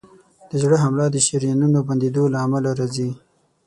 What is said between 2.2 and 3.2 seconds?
له امله راځي.